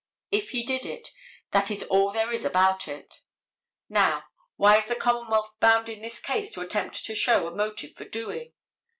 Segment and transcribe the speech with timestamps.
[0.31, 1.09] If he did it,
[1.51, 3.21] that is all there is about it.
[3.87, 4.23] Now,
[4.55, 8.05] why is the commonwealth bound in this case to attempt to show a motive for
[8.05, 8.53] doing?